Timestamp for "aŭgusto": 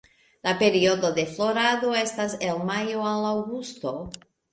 3.33-3.93